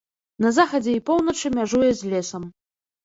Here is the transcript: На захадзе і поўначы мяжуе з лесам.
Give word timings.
На 0.45 0.51
захадзе 0.57 0.95
і 0.99 1.03
поўначы 1.09 1.53
мяжуе 1.59 1.91
з 2.01 2.13
лесам. 2.15 2.43